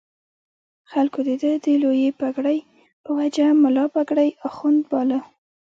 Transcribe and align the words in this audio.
خلکو 0.91 1.19
د 1.27 1.29
ده 1.41 1.51
د 1.65 1.65
لویې 1.83 2.09
پګړۍ 2.19 2.59
په 3.03 3.09
وجه 3.17 3.45
ملا 3.63 3.85
پګړۍ 3.95 4.29
اخُند 4.47 4.81
باله. 4.91 5.19